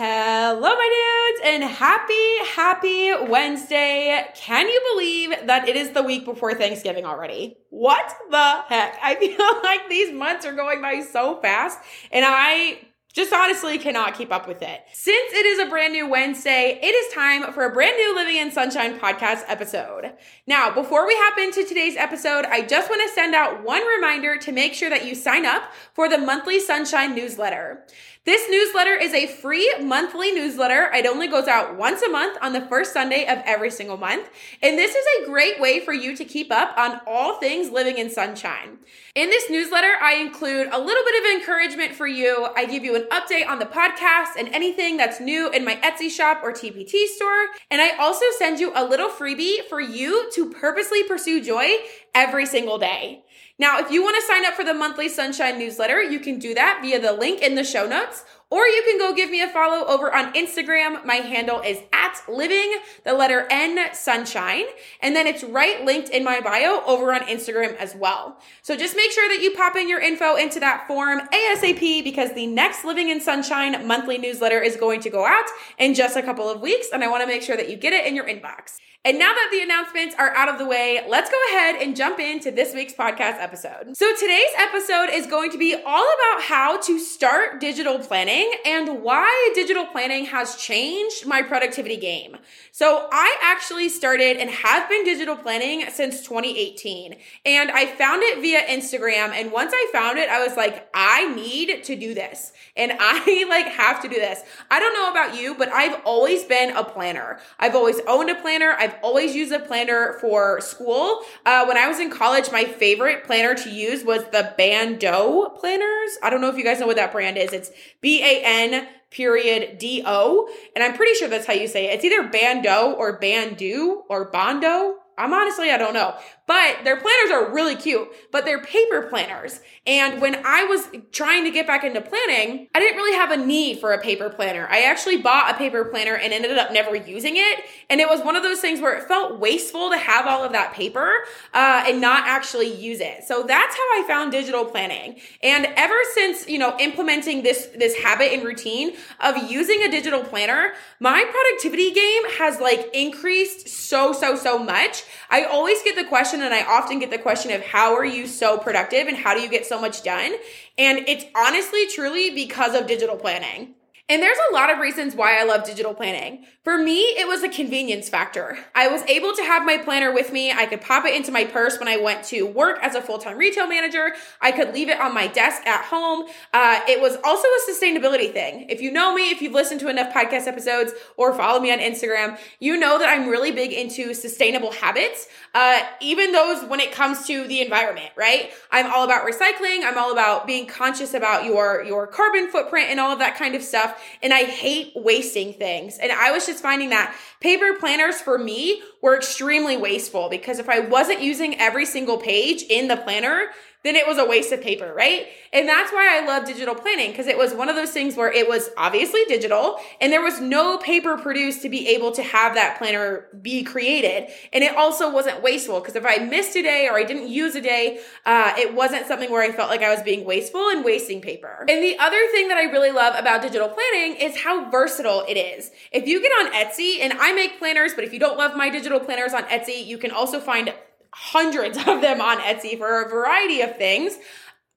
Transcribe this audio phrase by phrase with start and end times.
[0.00, 4.26] Hello, my dudes, and happy, happy Wednesday.
[4.36, 7.56] Can you believe that it is the week before Thanksgiving already?
[7.70, 8.96] What the heck?
[9.02, 11.80] I feel like these months are going by so fast,
[12.12, 12.78] and I
[13.12, 14.80] just honestly cannot keep up with it.
[14.92, 18.36] Since it is a brand new Wednesday, it is time for a brand new Living
[18.36, 20.12] in Sunshine podcast episode.
[20.46, 24.36] Now, before we hop into today's episode, I just want to send out one reminder
[24.36, 27.84] to make sure that you sign up for the monthly Sunshine newsletter.
[28.24, 30.90] This newsletter is a free monthly newsletter.
[30.92, 34.28] It only goes out once a month on the first Sunday of every single month.
[34.62, 37.96] And this is a great way for you to keep up on all things living
[37.96, 38.78] in sunshine.
[39.14, 42.48] In this newsletter, I include a little bit of encouragement for you.
[42.56, 46.10] I give you an update on the podcast and anything that's new in my Etsy
[46.10, 47.46] shop or TPT store.
[47.70, 51.68] And I also send you a little freebie for you to purposely pursue joy
[52.14, 53.24] every single day.
[53.60, 56.54] Now, if you want to sign up for the monthly Sunshine newsletter, you can do
[56.54, 58.07] that via the link in the show notes,
[58.50, 61.04] or you can go give me a follow over on Instagram.
[61.04, 64.64] My handle is at living the letter N sunshine.
[65.02, 68.38] And then it's right linked in my bio over on Instagram as well.
[68.62, 72.32] So just make sure that you pop in your info into that form ASAP because
[72.32, 75.44] the next Living in Sunshine monthly newsletter is going to go out
[75.78, 76.88] in just a couple of weeks.
[76.92, 78.78] And I want to make sure that you get it in your inbox.
[79.04, 82.18] And now that the announcements are out of the way, let's go ahead and jump
[82.18, 83.96] into this week's podcast episode.
[83.96, 89.02] So today's episode is going to be all about how to start digital planning and
[89.04, 92.38] why digital planning has changed my productivity game.
[92.72, 97.16] So I actually started and have been digital planning since 2018
[97.46, 99.30] and I found it via Instagram.
[99.30, 103.46] And once I found it, I was like, I need to do this and I
[103.48, 104.40] like have to do this.
[104.70, 107.38] I don't know about you, but I've always been a planner.
[107.58, 108.74] I've always owned a planner.
[108.78, 111.20] I've always used a planner for school.
[111.44, 116.18] Uh, when I was in college, my favorite planner to use was the Bando planners.
[116.22, 117.52] I don't know if you guys know what that brand is.
[117.52, 120.48] It's B A N period D O.
[120.74, 121.94] And I'm pretty sure that's how you say it.
[121.94, 124.96] It's either Bando or Bandu or Bondo.
[125.16, 126.14] I'm honestly, I don't know.
[126.48, 129.60] But their planners are really cute, but they're paper planners.
[129.86, 133.36] And when I was trying to get back into planning, I didn't really have a
[133.36, 134.66] need for a paper planner.
[134.70, 137.64] I actually bought a paper planner and ended up never using it.
[137.90, 140.52] And it was one of those things where it felt wasteful to have all of
[140.52, 141.12] that paper
[141.52, 143.24] uh, and not actually use it.
[143.24, 145.20] So that's how I found digital planning.
[145.42, 150.24] And ever since, you know, implementing this, this habit and routine of using a digital
[150.24, 155.04] planner, my productivity game has like increased so, so, so much.
[155.28, 158.04] I always get the question, question and I often get the question of how are
[158.04, 160.34] you so productive and how do you get so much done?
[160.76, 163.74] And it's honestly truly because of digital planning.
[164.10, 166.46] And there's a lot of reasons why I love digital planning.
[166.64, 168.58] For me, it was a convenience factor.
[168.74, 170.50] I was able to have my planner with me.
[170.50, 173.18] I could pop it into my purse when I went to work as a full
[173.18, 174.12] time retail manager.
[174.40, 176.26] I could leave it on my desk at home.
[176.54, 178.64] Uh, it was also a sustainability thing.
[178.70, 181.78] If you know me, if you've listened to enough podcast episodes or follow me on
[181.78, 186.92] Instagram, you know that I'm really big into sustainable habits, uh, even those when it
[186.92, 188.52] comes to the environment, right?
[188.70, 189.84] I'm all about recycling.
[189.84, 193.54] I'm all about being conscious about your, your carbon footprint and all of that kind
[193.54, 195.98] of stuff and I hate wasting things.
[195.98, 200.68] And I was just finding that paper planners for me were extremely wasteful because if
[200.68, 203.48] I wasn't using every single page in the planner,
[203.84, 205.26] then it was a waste of paper, right?
[205.52, 208.30] And that's why I love digital planning because it was one of those things where
[208.30, 212.54] it was obviously digital and there was no paper produced to be able to have
[212.54, 214.30] that planner be created.
[214.52, 217.54] And it also wasn't wasteful because if I missed a day or I didn't use
[217.54, 220.84] a day, uh, it wasn't something where I felt like I was being wasteful and
[220.84, 221.64] wasting paper.
[221.68, 225.34] And the other thing that I really love about digital planning is how versatile it
[225.34, 225.70] is.
[225.92, 228.70] If you get on Etsy, and I make planners, but if you don't love my
[228.70, 230.72] digital planners on Etsy, you can also find
[231.12, 234.18] hundreds of them on Etsy for a variety of things.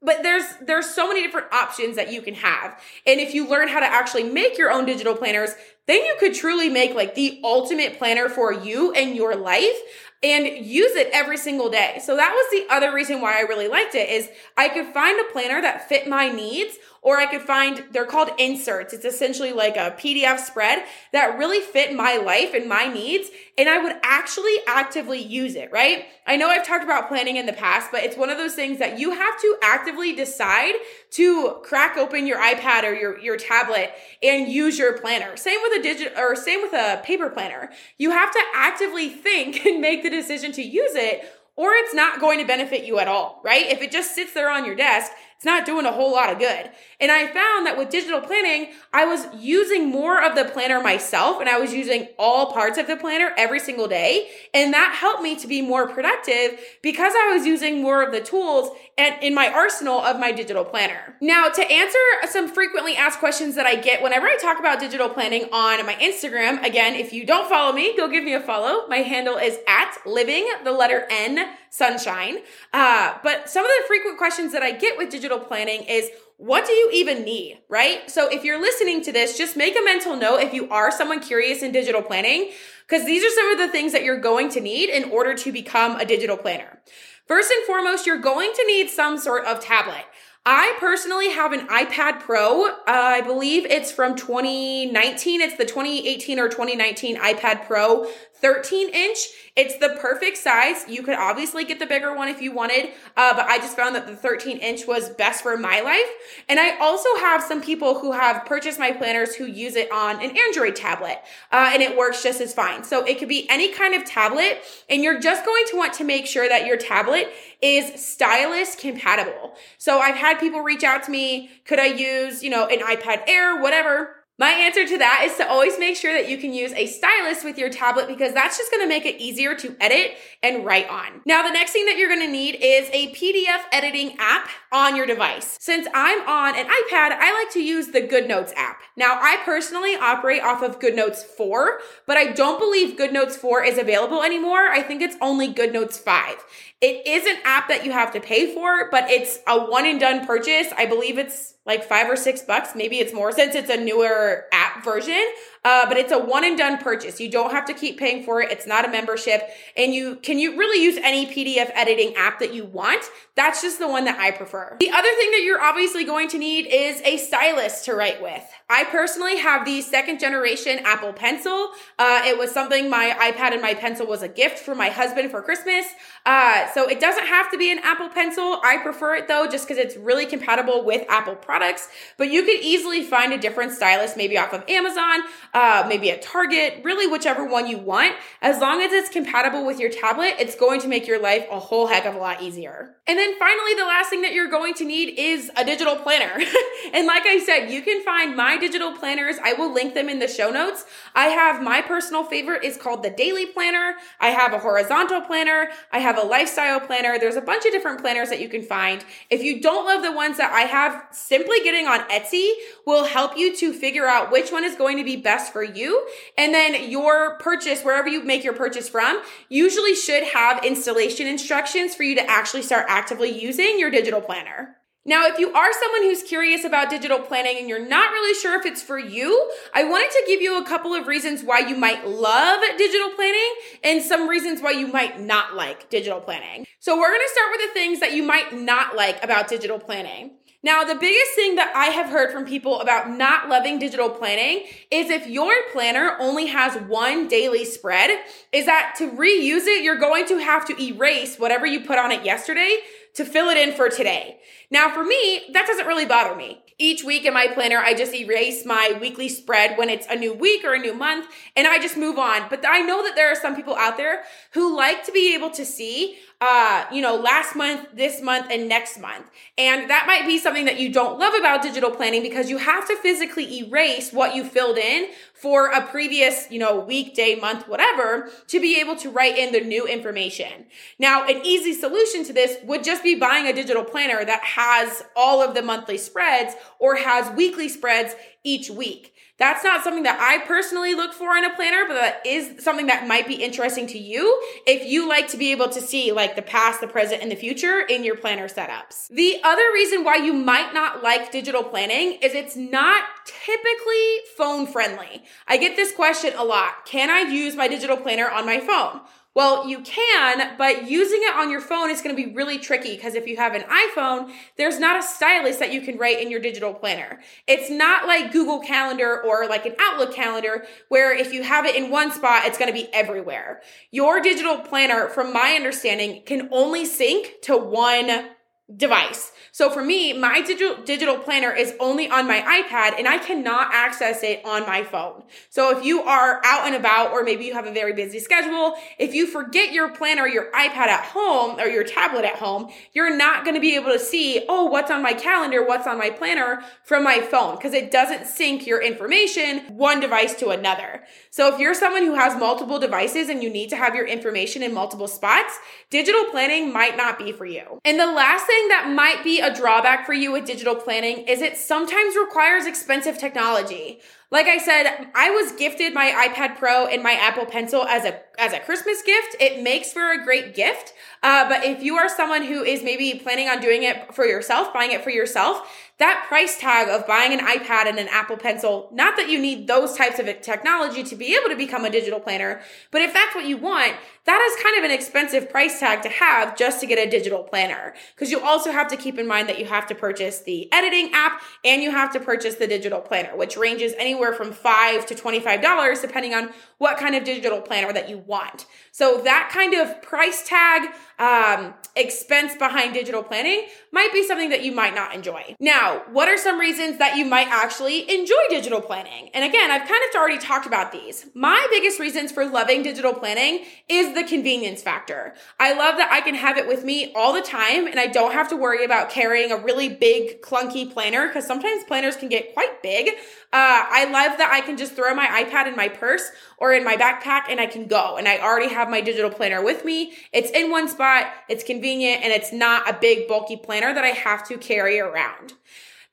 [0.04, 2.82] But there's there's so many different options that you can have.
[3.06, 5.52] And if you learn how to actually make your own digital planners
[5.88, 9.78] then you could truly make like the ultimate planner for you and your life
[10.24, 12.00] and use it every single day.
[12.04, 15.20] So that was the other reason why I really liked it is I could find
[15.20, 18.94] a planner that fit my needs or I could find, they're called inserts.
[18.94, 23.30] It's essentially like a PDF spread that really fit my life and my needs.
[23.58, 26.06] And I would actually actively use it, right?
[26.28, 28.78] I know I've talked about planning in the past, but it's one of those things
[28.78, 30.76] that you have to actively decide
[31.12, 33.92] to crack open your iPad or your, your tablet
[34.22, 35.36] and use your planner.
[35.36, 37.72] Same with a digital or same with a paper planner.
[37.98, 41.24] You have to actively think and make the decision to use it
[41.56, 43.68] or it's not going to benefit you at all, right?
[43.68, 45.12] If it just sits there on your desk,
[45.42, 46.70] it's not doing a whole lot of good.
[47.00, 51.40] And I found that with digital planning, I was using more of the planner myself
[51.40, 54.30] and I was using all parts of the planner every single day.
[54.54, 58.22] And that helped me to be more productive because I was using more of the
[58.22, 61.16] tools and in my arsenal of my digital planner.
[61.22, 61.98] Now, to answer
[62.30, 65.96] some frequently asked questions that I get whenever I talk about digital planning on my
[65.96, 68.86] Instagram, again, if you don't follow me, go give me a follow.
[68.88, 72.40] My handle is at living the letter N sunshine.
[72.74, 76.66] Uh, but some of the frequent questions that I get with digital planning is, what
[76.66, 78.10] do you even need, right?
[78.10, 81.20] So if you're listening to this, just make a mental note if you are someone
[81.20, 82.52] curious in digital planning,
[82.88, 85.52] because these are some of the things that you're going to need in order to
[85.52, 86.82] become a digital planner.
[87.28, 90.06] First and foremost, you're going to need some sort of tablet.
[90.46, 92.66] I personally have an iPad Pro.
[92.66, 95.40] Uh, I believe it's from 2019.
[95.40, 98.08] It's the 2018 or 2019 iPad Pro
[98.42, 99.18] 13 inch.
[99.56, 100.86] It's the perfect size.
[100.88, 103.96] You could obviously get the bigger one if you wanted, uh, but I just found
[103.96, 106.10] that the 13 inch was best for my life.
[106.50, 110.24] And I also have some people who have purchased my planners who use it on
[110.24, 111.22] an Android tablet,
[111.52, 112.84] uh, and it works just as fine.
[112.84, 116.04] So it could be any kind of tablet, and you're just going to want to
[116.04, 119.56] make sure that your tablet is stylus compatible.
[119.78, 123.24] So I've had people reach out to me, could I use, you know, an iPad
[123.28, 124.21] Air, whatever.
[124.42, 127.44] My answer to that is to always make sure that you can use a stylus
[127.44, 131.22] with your tablet because that's just gonna make it easier to edit and write on.
[131.28, 135.06] Now, the next thing that you're gonna need is a PDF editing app on your
[135.06, 135.58] device.
[135.60, 138.80] Since I'm on an iPad, I like to use the GoodNotes app.
[138.96, 143.78] Now, I personally operate off of GoodNotes 4, but I don't believe GoodNotes 4 is
[143.78, 144.70] available anymore.
[144.70, 146.36] I think it's only GoodNotes 5.
[146.82, 150.00] It is an app that you have to pay for, but it's a one and
[150.00, 150.68] done purchase.
[150.76, 152.72] I believe it's like five or six bucks.
[152.76, 155.24] Maybe it's more since it's a newer app version.
[155.64, 157.20] Uh, but it's a one and done purchase.
[157.20, 158.52] You don't have to keep paying for it.
[158.52, 159.48] It's not a membership
[159.78, 163.06] and you can you really use any PDF editing app that you want.
[163.36, 164.78] That's just the one that I prefer.
[164.80, 168.44] The other thing that you're obviously going to need is a stylus to write with.
[168.72, 171.72] I personally have the second generation Apple Pencil.
[172.00, 175.30] Uh, it was something my iPad and my pencil was a gift for my husband
[175.30, 175.86] for Christmas.
[176.26, 178.62] Uh, so it doesn't have to be an Apple Pencil.
[178.64, 181.90] I prefer it though, just because it's really compatible with Apple products.
[182.18, 185.24] But you could easily find a different stylus, maybe off of Amazon
[185.54, 188.16] uh, maybe at Target, really whichever one you want.
[188.42, 191.60] As long as it's compatible with your tablet, it's going to make your life a
[191.60, 192.96] whole heck of a lot easier.
[193.08, 196.42] And then finally, the last thing that you're going to need is a digital planner.
[196.94, 199.36] and like I said, you can find my digital planners.
[199.44, 200.86] I will link them in the show notes.
[201.14, 203.96] I have my personal favorite is called the Daily Planner.
[204.20, 205.70] I have a horizontal planner.
[205.92, 207.20] I have a lifestyle planner.
[207.20, 209.04] There's a bunch of different planners that you can find.
[209.30, 212.52] If you don't love the ones that I have, simply getting on Etsy
[212.86, 216.08] will help you to figure out which one is going to be best for you.
[216.38, 221.96] And then your purchase, wherever you make your purchase from, usually should have installation instructions
[221.96, 224.78] for you to actually start actively using your digital planner.
[225.04, 228.60] Now, if you are someone who's curious about digital planning and you're not really sure
[228.60, 231.76] if it's for you, I wanted to give you a couple of reasons why you
[231.76, 236.68] might love digital planning and some reasons why you might not like digital planning.
[236.80, 239.80] So we're going to start with the things that you might not like about digital
[239.80, 240.34] planning.
[240.64, 244.66] Now, the biggest thing that I have heard from people about not loving digital planning
[244.92, 248.20] is if your planner only has one daily spread,
[248.52, 252.12] is that to reuse it, you're going to have to erase whatever you put on
[252.12, 252.78] it yesterday
[253.16, 254.40] to fill it in for today.
[254.70, 256.62] Now, for me, that doesn't really bother me.
[256.82, 260.34] Each week in my planner, I just erase my weekly spread when it's a new
[260.34, 262.50] week or a new month, and I just move on.
[262.50, 264.24] But I know that there are some people out there
[264.54, 268.68] who like to be able to see uh, you know, last month, this month, and
[268.68, 269.28] next month.
[269.60, 272.88] And that might be something that you don't love about digital planning because you have
[272.88, 277.68] to physically erase what you filled in for a previous, you know, week, day, month,
[277.68, 280.66] whatever, to be able to write in the new information.
[280.98, 285.04] Now, an easy solution to this would just be buying a digital planner that has
[285.16, 289.14] all of the monthly spreads or has weekly spreads each week.
[289.38, 292.86] That's not something that I personally look for in a planner, but that is something
[292.88, 296.36] that might be interesting to you if you like to be able to see like
[296.36, 299.08] the past, the present, and the future in your planner setups.
[299.10, 304.68] The other reason why you might not like digital planning is it's not typically phone
[304.68, 305.24] friendly.
[305.48, 306.86] I get this question a lot.
[306.86, 309.02] Can I use my digital planner on my phone?
[309.34, 312.96] Well, you can, but using it on your phone is going to be really tricky
[312.98, 316.30] because if you have an iPhone, there's not a stylus that you can write in
[316.30, 317.22] your digital planner.
[317.48, 321.78] It's not like Google Calendar or like an Outlook calendar where if you have it
[321.78, 323.62] in one spot, it's going to be everywhere.
[323.90, 328.32] Your digital planner, from my understanding, can only sync to one
[328.76, 329.32] device.
[329.54, 333.74] So for me, my digital digital planner is only on my iPad and I cannot
[333.74, 335.24] access it on my phone.
[335.50, 338.76] So if you are out and about or maybe you have a very busy schedule,
[338.98, 343.16] if you forget your planner, your iPad at home or your tablet at home, you're
[343.16, 346.10] not going to be able to see, oh, what's on my calendar, what's on my
[346.10, 351.04] planner from my phone because it doesn't sync your information one device to another.
[351.30, 354.64] So if you're someone who has multiple devices and you need to have your information
[354.64, 355.60] in multiple spots,
[355.90, 357.80] digital planning might not be for you.
[357.84, 361.42] And the last thing that might be a drawback for you with digital planning is
[361.42, 364.00] it sometimes requires expensive technology.
[364.32, 368.22] Like I said, I was gifted my iPad Pro and my Apple Pencil as a
[368.40, 369.36] as a Christmas gift.
[369.42, 370.94] It makes for a great gift.
[371.22, 374.74] Uh, but if you are someone who is maybe planning on doing it for yourself,
[374.74, 375.68] buying it for yourself,
[376.02, 379.68] that price tag of buying an iPad and an Apple Pencil, not that you need
[379.68, 383.36] those types of technology to be able to become a digital planner, but if that's
[383.36, 383.94] what you want,
[384.26, 387.44] that is kind of an expensive price tag to have just to get a digital
[387.44, 387.94] planner.
[388.14, 391.12] Because you also have to keep in mind that you have to purchase the editing
[391.14, 395.16] app and you have to purchase the digital planner, which ranges anywhere from five to
[395.16, 398.66] $25 depending on what kind of digital planner that you want.
[398.92, 404.64] So that kind of price tag, um, expense behind digital planning might be something that
[404.64, 405.56] you might not enjoy.
[405.60, 409.30] Now, what are some reasons that you might actually enjoy digital planning?
[409.34, 411.28] And again, I've kind of already talked about these.
[411.34, 415.34] My biggest reasons for loving digital planning is the convenience factor.
[415.60, 418.34] I love that I can have it with me all the time and I don't
[418.34, 422.54] have to worry about carrying a really big, clunky planner because sometimes planners can get
[422.54, 423.10] quite big.
[423.54, 426.86] Uh, I love that I can just throw my iPad in my purse or in
[426.86, 428.16] my backpack and I can go.
[428.16, 430.14] And I already have my digital planner with me.
[430.32, 434.10] It's in one spot, it's convenient, and it's not a big, bulky planner that I
[434.10, 435.54] have to carry around.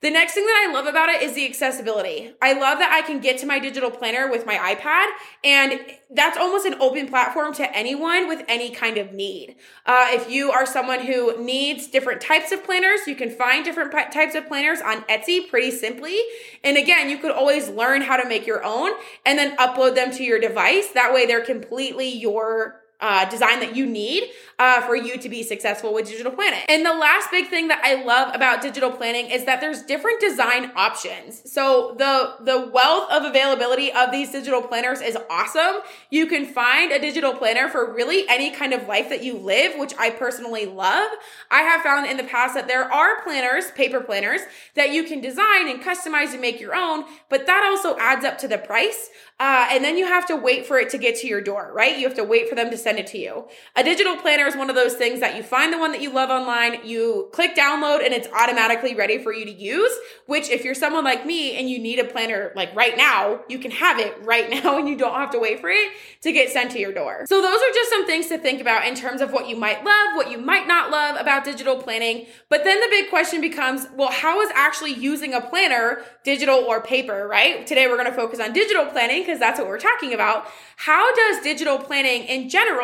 [0.00, 2.33] The next thing that I love about it is the accessibility.
[2.40, 5.09] I love that I can get to my digital planner with my iPad,
[5.43, 5.81] and
[6.14, 9.57] that's almost an open platform to anyone with any kind of need.
[9.85, 13.90] Uh, if you are someone who needs different types of planners, you can find different
[13.90, 16.17] p- types of planners on Etsy pretty simply.
[16.62, 18.93] And again, you could always learn how to make your own
[19.26, 20.93] and then upload them to your device.
[20.93, 25.43] That way, they're completely your uh, design that you need uh, for you to be
[25.43, 26.61] successful with digital planning.
[26.69, 30.21] And the last big thing that I love about digital planning is that there's different
[30.21, 31.50] design options.
[31.50, 35.83] So the the wealth of availability of these digital planners is awesome.
[36.11, 39.78] You can find a digital planner for really any kind of life that you live,
[39.78, 41.09] which I personally love.
[41.50, 44.40] I have found in the past that there are planners, paper planners,
[44.75, 48.38] that you can design and customize and make your own, but that also adds up
[48.38, 49.11] to the price.
[49.40, 51.97] Uh, and then you have to wait for it to get to your door, right?
[51.97, 53.45] You have to wait for them to send it to you.
[53.76, 56.11] A digital planner is one of those things that you find the one that you
[56.11, 59.92] love online, you click download, and it's automatically ready for you to use.
[60.25, 63.59] Which, if you're someone like me and you need a planner like right now, you
[63.59, 65.92] can have it right now and you don't have to wait for it
[66.23, 67.26] to get sent to your door.
[67.26, 69.85] So, those are just some things to think about in terms of what you might
[69.85, 72.26] love, what you might not love about digital planning.
[72.49, 76.80] But then the big question becomes well, how is actually using a planner, digital or
[76.80, 77.66] paper, right?
[77.66, 80.47] Today we're going to focus on digital planning because that's what we're talking about.
[80.76, 82.78] How does digital planning in general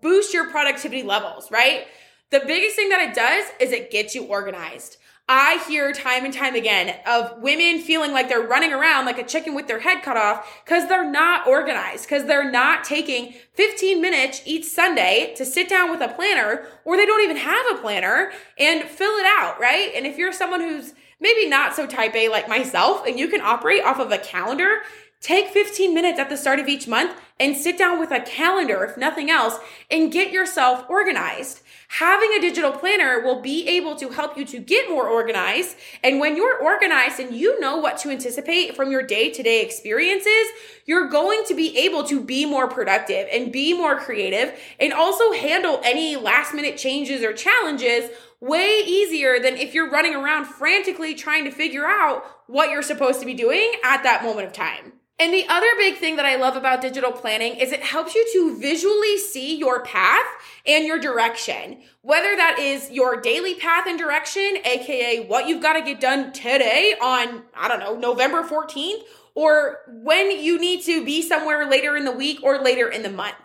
[0.00, 1.86] boost your productivity levels, right?
[2.30, 4.96] The biggest thing that it does is it gets you organized.
[5.28, 9.24] I hear time and time again of women feeling like they're running around like a
[9.24, 14.00] chicken with their head cut off because they're not organized, because they're not taking 15
[14.00, 17.80] minutes each Sunday to sit down with a planner, or they don't even have a
[17.80, 19.92] planner and fill it out, right?
[19.94, 23.40] And if you're someone who's maybe not so type A like myself and you can
[23.40, 24.82] operate off of a calendar,
[25.22, 28.82] Take 15 minutes at the start of each month and sit down with a calendar,
[28.82, 29.56] if nothing else,
[29.88, 31.60] and get yourself organized.
[31.98, 35.76] Having a digital planner will be able to help you to get more organized.
[36.02, 39.62] And when you're organized and you know what to anticipate from your day to day
[39.62, 40.48] experiences,
[40.86, 45.32] you're going to be able to be more productive and be more creative and also
[45.32, 48.10] handle any last minute changes or challenges
[48.40, 53.20] way easier than if you're running around frantically trying to figure out what you're supposed
[53.20, 54.92] to be doing at that moment of time.
[55.22, 58.26] And the other big thing that I love about digital planning is it helps you
[58.32, 60.26] to visually see your path
[60.66, 61.78] and your direction.
[62.00, 66.32] Whether that is your daily path and direction, aka what you've got to get done
[66.32, 71.96] today on, I don't know, November 14th, or when you need to be somewhere later
[71.96, 73.36] in the week or later in the month.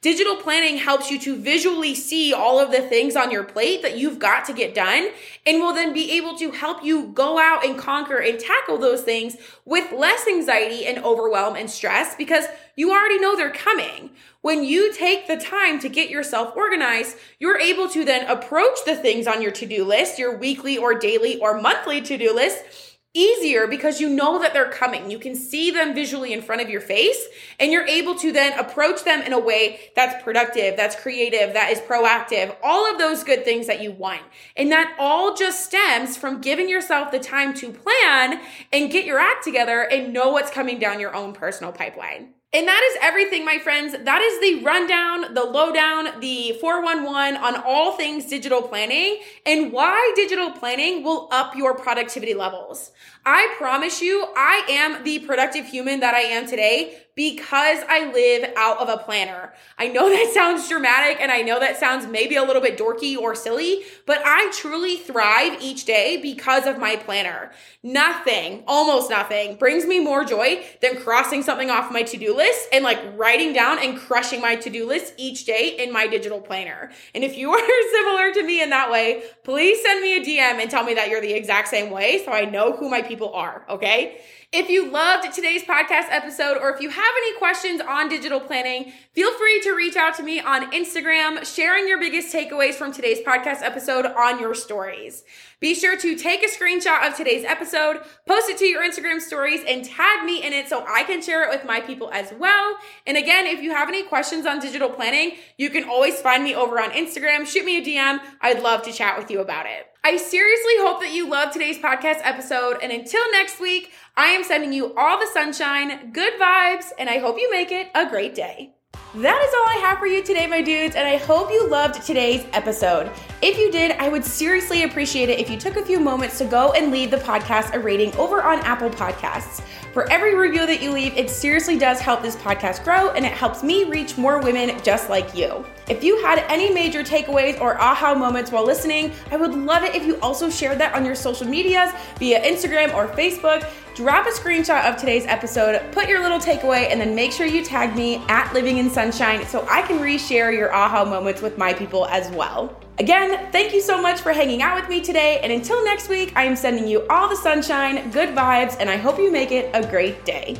[0.00, 3.96] Digital planning helps you to visually see all of the things on your plate that
[3.96, 5.08] you've got to get done
[5.46, 9.00] and will then be able to help you go out and conquer and tackle those
[9.00, 12.44] things with less anxiety and overwhelm and stress because
[12.76, 14.10] you already know they're coming.
[14.42, 18.96] When you take the time to get yourself organized, you're able to then approach the
[18.96, 22.93] things on your to do list, your weekly or daily or monthly to do list
[23.14, 25.10] easier because you know that they're coming.
[25.10, 27.26] You can see them visually in front of your face
[27.60, 31.70] and you're able to then approach them in a way that's productive, that's creative, that
[31.70, 34.22] is proactive, all of those good things that you want.
[34.56, 38.40] And that all just stems from giving yourself the time to plan
[38.72, 42.34] and get your act together and know what's coming down your own personal pipeline.
[42.54, 43.96] And that is everything, my friends.
[44.04, 50.12] That is the rundown, the lowdown, the 411 on all things digital planning and why
[50.14, 52.92] digital planning will up your productivity levels.
[53.26, 58.52] I promise you, I am the productive human that I am today because I live
[58.56, 59.52] out of a planner.
[59.78, 63.16] I know that sounds dramatic and I know that sounds maybe a little bit dorky
[63.16, 67.52] or silly, but I truly thrive each day because of my planner.
[67.82, 72.68] Nothing, almost nothing, brings me more joy than crossing something off my to do list
[72.72, 76.40] and like writing down and crushing my to do list each day in my digital
[76.40, 76.90] planner.
[77.14, 80.60] And if you are similar to me in that way, please send me a DM
[80.60, 83.13] and tell me that you're the exact same way so I know who my people
[83.22, 84.20] are, okay?
[84.52, 88.92] If you loved today's podcast episode, or if you have any questions on digital planning,
[89.12, 93.20] feel free to reach out to me on Instagram, sharing your biggest takeaways from today's
[93.20, 95.24] podcast episode on your stories.
[95.60, 99.60] Be sure to take a screenshot of today's episode, post it to your Instagram stories,
[99.66, 102.76] and tag me in it so I can share it with my people as well.
[103.06, 106.54] And again, if you have any questions on digital planning, you can always find me
[106.54, 107.46] over on Instagram.
[107.46, 108.20] Shoot me a DM.
[108.40, 109.93] I'd love to chat with you about it.
[110.06, 112.76] I seriously hope that you love today's podcast episode.
[112.82, 117.16] And until next week, I am sending you all the sunshine, good vibes, and I
[117.20, 118.74] hope you make it a great day.
[119.14, 122.02] That is all I have for you today, my dudes, and I hope you loved
[122.02, 123.10] today's episode.
[123.40, 126.44] If you did, I would seriously appreciate it if you took a few moments to
[126.44, 129.64] go and leave the podcast a rating over on Apple Podcasts.
[129.94, 133.30] For every review that you leave, it seriously does help this podcast grow and it
[133.30, 135.64] helps me reach more women just like you.
[135.88, 139.94] If you had any major takeaways or aha moments while listening, I would love it
[139.94, 143.70] if you also shared that on your social medias via Instagram or Facebook.
[143.94, 147.64] Drop a screenshot of today's episode, put your little takeaway, and then make sure you
[147.64, 151.72] tag me at Living in Sunshine so I can reshare your aha moments with my
[151.72, 152.76] people as well.
[152.98, 155.38] Again, thank you so much for hanging out with me today.
[155.44, 158.96] And until next week, I am sending you all the sunshine, good vibes, and I
[158.96, 160.56] hope you make it a great day.